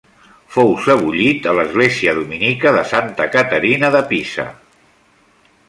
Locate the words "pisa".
4.15-4.47